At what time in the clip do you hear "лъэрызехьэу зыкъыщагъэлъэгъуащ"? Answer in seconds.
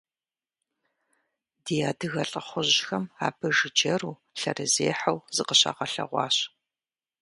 4.39-6.37